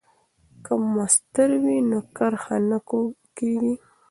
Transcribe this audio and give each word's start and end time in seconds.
که 0.65 0.73
مسطر 0.95 1.49
وي 1.63 1.77
نو 1.89 1.99
کرښه 2.15 2.57
نه 2.69 2.77
کوږ 2.87 3.07
کیږي. 3.37 3.73